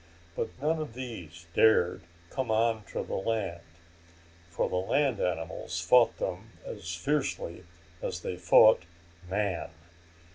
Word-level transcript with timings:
But 0.35 0.49
none 0.59 0.79
of 0.79 0.95
these 0.95 1.45
dared 1.53 2.01
come 2.31 2.49
onto 2.49 3.05
the 3.05 3.13
land, 3.13 3.61
for 4.49 4.67
the 4.67 4.75
land 4.77 5.19
animals 5.19 5.79
fought 5.79 6.17
them 6.17 6.53
as 6.65 6.95
fiercely 6.95 7.63
as 8.01 8.21
they 8.21 8.35
fought 8.35 8.81
man. 9.29 9.69